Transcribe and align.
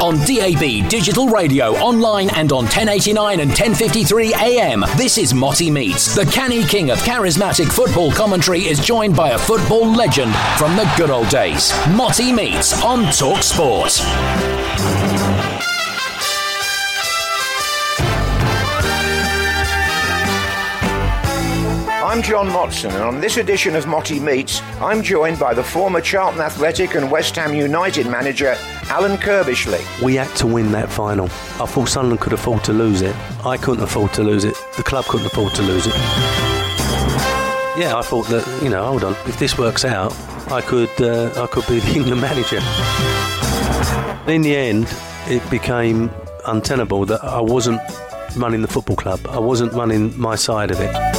On 0.00 0.14
DAB, 0.16 0.88
digital 0.88 1.26
radio, 1.26 1.74
online 1.76 2.30
and 2.36 2.52
on 2.52 2.64
1089 2.64 3.40
and 3.40 3.48
1053 3.48 4.32
AM. 4.34 4.84
This 4.96 5.18
is 5.18 5.34
Motty 5.34 5.72
Meets. 5.72 6.14
The 6.14 6.24
canny 6.26 6.62
king 6.62 6.90
of 6.90 6.98
charismatic 6.98 7.70
football 7.72 8.12
commentary 8.12 8.60
is 8.60 8.78
joined 8.78 9.16
by 9.16 9.30
a 9.30 9.38
football 9.38 9.92
legend 9.92 10.32
from 10.56 10.76
the 10.76 10.88
good 10.96 11.10
old 11.10 11.28
days. 11.30 11.72
Motty 11.88 12.32
Meets 12.32 12.84
on 12.84 13.12
Talk 13.12 13.42
Sport. 13.42 14.00
I'm 22.08 22.22
John 22.22 22.48
Motson, 22.48 22.88
and 22.88 23.02
on 23.02 23.20
this 23.20 23.36
edition 23.36 23.76
of 23.76 23.86
Motty 23.86 24.18
Meets, 24.18 24.62
I'm 24.80 25.02
joined 25.02 25.38
by 25.38 25.52
the 25.52 25.62
former 25.62 26.00
Charlton 26.00 26.40
Athletic 26.40 26.94
and 26.94 27.10
West 27.10 27.36
Ham 27.36 27.54
United 27.54 28.06
manager, 28.06 28.54
Alan 28.84 29.18
Curbishley. 29.18 29.84
We 30.02 30.14
had 30.14 30.34
to 30.36 30.46
win 30.46 30.72
that 30.72 30.90
final. 30.90 31.26
I 31.26 31.66
thought 31.66 31.90
Sunderland 31.90 32.22
could 32.22 32.32
afford 32.32 32.64
to 32.64 32.72
lose 32.72 33.02
it. 33.02 33.14
I 33.44 33.58
couldn't 33.58 33.84
afford 33.84 34.14
to 34.14 34.22
lose 34.22 34.44
it. 34.44 34.56
The 34.78 34.82
club 34.84 35.04
couldn't 35.04 35.26
afford 35.26 35.54
to 35.56 35.62
lose 35.62 35.86
it. 35.86 35.92
Yeah, 37.76 37.92
I 37.94 38.00
thought 38.02 38.26
that 38.28 38.62
you 38.62 38.70
know, 38.70 38.86
hold 38.86 39.04
on, 39.04 39.12
if 39.26 39.38
this 39.38 39.58
works 39.58 39.84
out, 39.84 40.16
I 40.50 40.62
could 40.62 40.88
uh, 41.02 41.30
I 41.36 41.46
could 41.46 41.66
be 41.66 41.78
the 41.80 41.94
England 41.94 42.22
manager. 42.22 42.60
In 44.32 44.40
the 44.40 44.56
end, 44.56 44.86
it 45.26 45.48
became 45.50 46.10
untenable 46.46 47.04
that 47.04 47.22
I 47.22 47.42
wasn't 47.42 47.82
running 48.34 48.62
the 48.62 48.68
football 48.68 48.96
club. 48.96 49.20
I 49.28 49.38
wasn't 49.40 49.74
running 49.74 50.18
my 50.18 50.36
side 50.36 50.70
of 50.70 50.80
it. 50.80 51.18